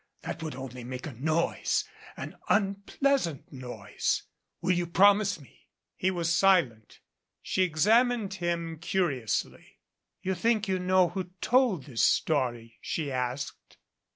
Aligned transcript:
That 0.23 0.41
would 0.41 0.55
only 0.55 0.81
316 0.81 0.89
make 0.89 1.05
a 1.05 1.21
noise 1.23 1.83
an 2.17 2.35
unpleasant 2.49 3.53
noise. 3.53 4.23
Will 4.59 4.71
you 4.71 4.87
promise 4.87 5.39
me?" 5.39 5.67
He 5.95 6.09
was 6.09 6.33
silent. 6.35 7.01
She 7.43 7.61
examined 7.61 8.33
him 8.33 8.79
curiously. 8.79 9.77
"You 10.23 10.33
think 10.33 10.67
you 10.67 10.79
know 10.79 11.09
who 11.09 11.25
told 11.39 11.83
this 11.83 12.01
story?" 12.01 12.79
she 12.81 13.11
asked. 13.11 13.77